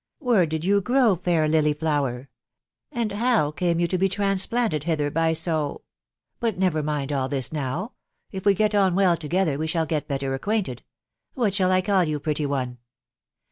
•Where 0.25 0.47
did 0.47 0.65
you 0.65 0.81
grow, 0.81 1.15
fair 1.15 1.47
lily 1.47 1.73
flower?..•. 1.73 2.21
And 2.91 3.11
how 3.11 3.51
came 3.51 3.79
you 3.79 3.85
to 3.85 3.99
be 3.99 4.09
transplanted 4.09 4.85
hither 4.85 5.11
by 5.11 5.33
so 5.33 5.59
•••.But 6.39 6.57
never 6.57 6.81
mind 6.81 7.11
all 7.11 7.29
this 7.29 7.51
now; 7.53 7.93
if 8.31 8.43
we 8.43 8.55
get 8.55 8.73
on 8.73 8.95
well 8.95 9.15
together 9.15 9.59
we 9.59 9.67
shall 9.67 9.85
get 9.85 10.07
better 10.07 10.33
acquainted. 10.33 10.81
What 11.35 11.53
shall 11.53 11.71
I 11.71 11.81
call 11.81 12.03
you, 12.03 12.19
pretty 12.19 12.47
one 12.47 12.79